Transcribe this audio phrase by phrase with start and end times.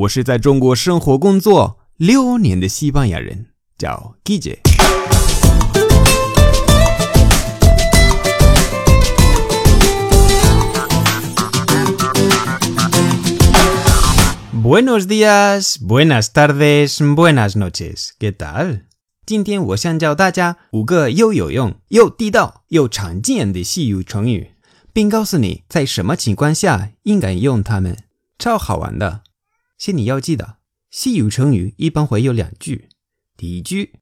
[0.00, 4.60] 我是在中国生活工作六年的西班牙人，叫 Guille。
[14.62, 18.12] Buenos días, buenas tardes, buenas noches.
[18.18, 18.84] ¿Qué tal?
[19.26, 24.52] 今天我想教大家五个又有用、又地道、又常见的西语成语，
[24.94, 27.98] 并告诉你在什么情况下应该用它们，
[28.38, 29.20] 超好玩的。
[29.80, 30.58] 先你要记得，
[30.90, 32.90] 西语成语一般会有两句，
[33.38, 33.98] 第一句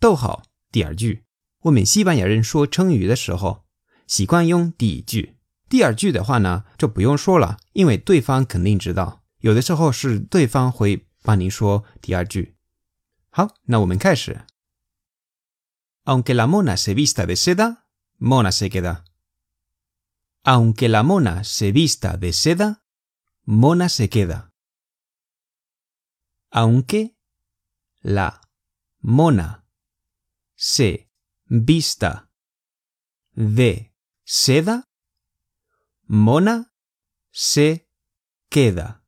[0.00, 1.26] 逗号，第二句。
[1.64, 3.66] 我们西班牙人说成语的时候，
[4.06, 5.36] 习惯用第一句，
[5.68, 9.22] 第二句的话呢，就不用说了，因为对方肯定知道。
[9.40, 12.56] 有的时候是对方会帮你说第二句。
[13.28, 14.46] 好，那我们开始。
[16.04, 17.82] Aunque la mona se vista de seda,
[18.18, 19.04] mona se queda.
[20.44, 22.80] Aunque la mona se vista de seda,
[23.44, 24.47] mona se queda.
[26.50, 27.14] Aunque
[28.02, 28.40] la
[29.02, 29.64] mona
[30.56, 31.08] se
[31.48, 32.28] vista
[33.34, 33.92] de
[34.24, 34.84] seda,
[36.08, 36.66] mona
[37.32, 37.86] se
[38.50, 39.00] queda。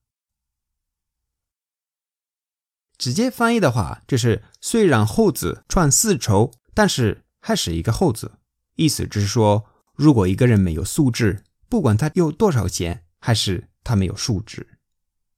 [2.96, 8.38] 直接翻译的话，就是虽然后字串丝绸，但是还是一个后子。
[8.74, 14.78] 意思就是说，如果一个人没有素质，不管他有多少钱，还是他没有素质，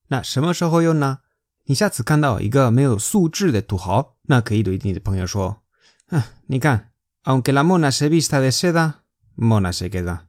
[0.09, 1.22] 那什么时候用呢？
[1.65, 5.63] 你下次看到一个没有素质的土豪，那可以对你的朋友说
[6.11, 9.03] ：“啊，你看，aunque la mona se vista de seda,
[9.37, 10.27] mona se queda。”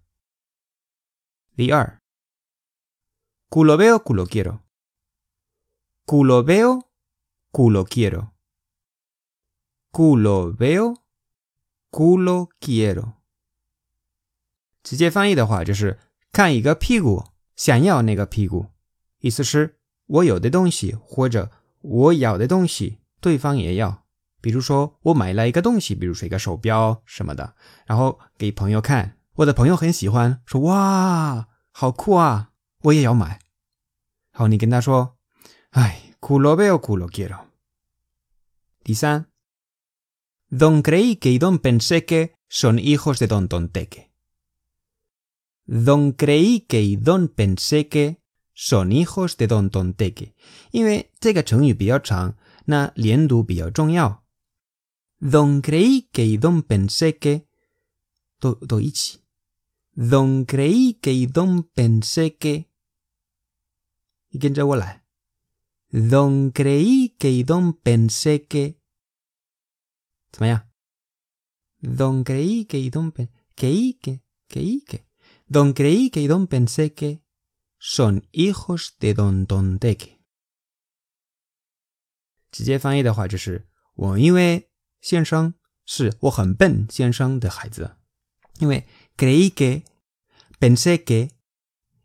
[1.56, 2.02] 第二
[3.50, 4.60] ，culo veo, culo quiero。
[6.06, 6.84] culo veo,
[7.52, 8.30] culo quiero。
[9.92, 10.98] culo veo,
[11.92, 13.14] culo quiero。
[14.84, 16.00] 直接翻译的话就是
[16.32, 18.68] 看一个屁股，想要那个屁股，
[19.20, 19.80] 意思是。
[20.14, 21.50] 我有的东西或者
[21.82, 24.06] 我要的东西，对方也要。
[24.42, 27.56] 比如说，我买了一个东西，比如说一个手表什么的，
[27.88, 32.52] 然后给朋友看，我的朋友很喜欢，说哇，好酷啊，
[32.84, 33.40] 我也要买。
[34.34, 35.18] 然后你跟他说，
[35.72, 37.46] 哎，culo veo culo quiero。
[38.84, 39.28] 第三
[40.50, 44.12] ，Don creí que y Don pensé que son hijos de Don Tonteque。
[45.66, 48.18] Don creí que y Don pensé que
[48.55, 50.33] son hijos de Don Tonteque，
[50.73, 52.37] 因为这个成语比较长，
[52.67, 54.25] 那连读比较重要。
[55.21, 57.45] Don creí que Don pensé que
[58.41, 59.21] 都都一起。
[59.95, 62.67] Don creí que Don pensé que，
[64.31, 65.03] 你跟着我来。
[65.91, 68.77] Don creí que Don pensé que，
[70.31, 70.69] 怎么样？
[71.81, 75.05] Don creí que Don pensé que que que que
[75.49, 76.11] Don creí
[77.86, 80.20] Son hijos de Don Tonteque。
[82.50, 84.70] 直接翻译的话就是我因为
[85.02, 85.54] 先生
[85.86, 87.98] 是我很笨先生的孩子，
[88.60, 89.84] 因为 creí que
[90.58, 91.32] pensé que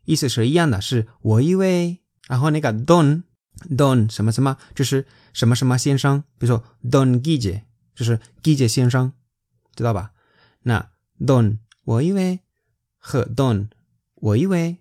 [0.03, 3.23] 意思是一样的，是我以为，然后那个 Don
[3.69, 7.63] Don 什么什么就是什么什么先生，比如说 Don Guille
[7.95, 9.13] 就是 Guille 先生，
[9.75, 10.11] 知道吧？
[10.63, 12.41] 那 Don 我以为
[12.97, 13.69] 和 Don
[14.15, 14.79] 我以为。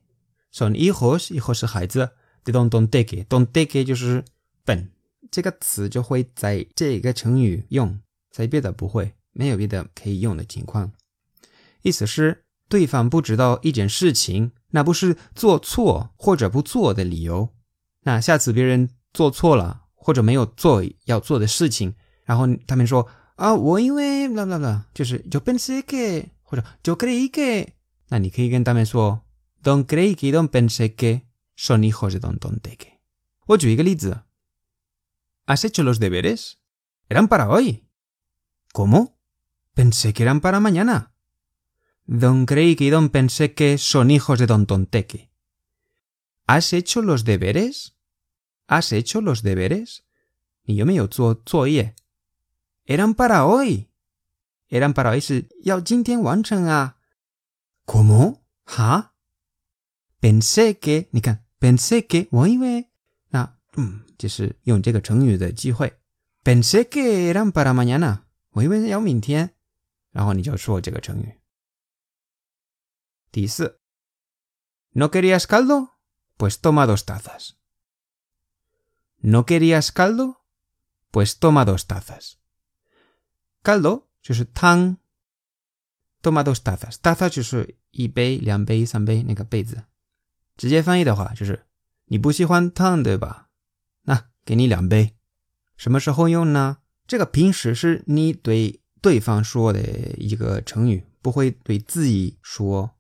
[0.59, 2.11] Son hijos hijos 是孩子
[2.45, 4.25] ，de don don dege don dege 就是
[4.65, 4.91] 本，
[5.31, 8.01] 这个词就会在这个成语用，
[8.33, 10.91] 在别的不会，没有别的可以用的情况。
[11.83, 17.51] 意思是对方不知道一件事情，那不是做错或者不做的理由。
[18.03, 21.95] 那下次别人做错了或者没有做要做的事情，
[22.25, 27.69] 然后他们说啊，我因为啦啦啦，就是就 pensé que 或者就 creí que，
[28.09, 29.21] 那你可以跟他们说。
[29.63, 33.01] Don creí que Don pensé que son hijos de Don Tonteque.
[33.47, 33.77] Oye,
[35.47, 36.61] ¿has hecho los deberes?
[37.09, 37.89] Eran para hoy.
[38.73, 39.19] ¿Cómo?
[39.75, 41.15] Pensé que eran para mañana.
[42.07, 45.31] Don creí que Don pensé que son hijos de Don Tonteque.
[46.47, 47.97] ¿Has hecho los deberes?
[48.67, 50.05] ¿Has hecho los deberes?
[50.65, 50.95] Y yo me
[52.85, 53.91] Eran para hoy.
[54.69, 55.49] Eran para hoy.
[57.85, 58.45] ¿Cómo?
[58.67, 59.15] ¿Ha?
[60.22, 62.90] pensé que，你看，pensé que，我以为，
[63.30, 66.00] 那，嗯，就是用这个成语的机会。
[66.44, 69.56] pensé que eran para mañana，我以为要明天，
[70.12, 71.40] 然后你就说这个成语。
[73.32, 73.80] 第四，
[74.92, 84.98] no querías caldo，pues toma dos tazas。no querías caldo，pues toma dos tazas。caldo 就是汤，
[86.22, 89.84] toma dos tazas，taza 就是一杯、两杯、三杯那个杯子。
[90.59, 91.65] 直接翻译的话就是
[92.07, 93.49] 你不喜欢汤对吧？
[94.03, 95.15] 那给你两杯。
[95.77, 96.79] 什么时候用呢？
[97.07, 99.81] 这个平时是你对对方说的
[100.19, 102.97] 一个成语，不会对自己说。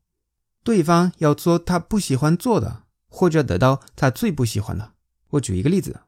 [0.62, 4.94] 对方要做他不喜欢做的，或者得到他最不喜欢的。
[5.30, 6.00] 我举一个例子：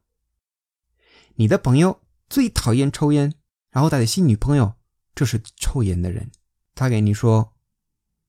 [1.34, 3.34] 你的朋友最讨厌抽烟，
[3.70, 4.74] 然后他的新女朋友
[5.14, 6.30] 就是抽烟的人。
[6.74, 7.54] 他给你说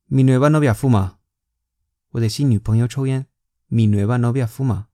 [0.10, 1.18] ：“Mi nueva novia fuma。”
[2.11, 3.27] 我的新女朋友抽烟。“
[3.71, 4.87] Mi nueva novia fuma。”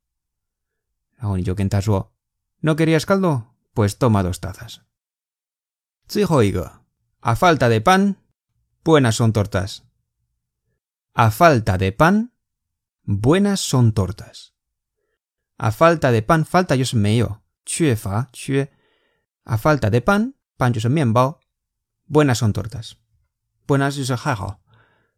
[1.17, 2.11] 然后你就跟他说：“
[2.61, 3.45] No querías caldo,
[3.75, 4.79] pues toma dos tazas。”
[6.09, 6.81] 最后一个：“
[7.21, 8.17] A falta de pan,
[8.83, 9.81] buenas son tortas。”
[11.13, 12.31] A falta de pan,
[13.05, 14.53] buenas son tortas.
[15.59, 18.73] A falta de pan, falta 就是没有，缺乏缺。
[19.45, 21.39] A falta de pan, pan 就是面包。
[22.11, 22.93] Buenas son tortas.
[23.67, 24.61] Buenas 就是还好。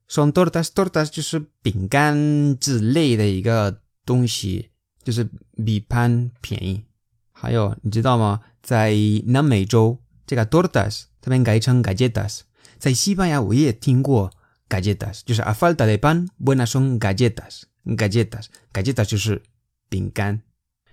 [0.09, 4.71] Son tortas, tortas 就是饼干之类的一个东西，
[5.03, 5.29] 就是
[5.63, 6.83] 比 pan 便宜。
[7.31, 8.41] 还有你知道吗？
[8.61, 8.95] 在
[9.27, 12.41] 南美洲，这个 tortas 他们改成 galletas。
[12.79, 14.31] 在西班牙我也听过。
[14.67, 19.41] galletas 就是 a falta de pan，buenas son galletas，galletas，galletas 就是
[19.89, 20.43] 饼干。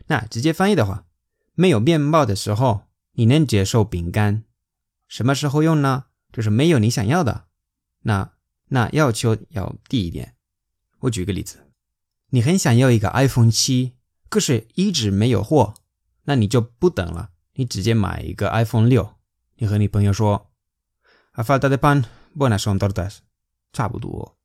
[0.06, 1.04] 那直接翻译的话，
[1.54, 4.44] 没有面包的时候，你能接受饼干？
[5.08, 6.04] 什么时候用呢？
[6.32, 7.44] 就是没有你想要的，
[8.04, 8.32] 那
[8.68, 10.34] 那要求要低一点。
[11.00, 11.70] 我举个例子，
[12.30, 13.94] 你很想要一个 iPhone 七，
[14.28, 15.74] 可是一直没有货，
[16.24, 19.14] 那你就不等了，你直接买一个 iPhone 六。
[19.56, 20.50] 你和你朋友说
[21.32, 23.18] ，a falta de pan，buenas son tortas。
[23.72, 24.38] 差不多。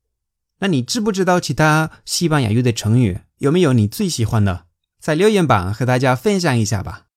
[0.58, 3.20] 那你知不知道其他西班牙语的成语？
[3.38, 4.66] 有没有你最喜欢的？
[5.00, 7.08] 在留言板和大家分享一下吧。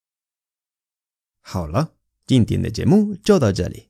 [1.41, 1.91] 好了，
[2.25, 3.89] 今天的节目就到这里。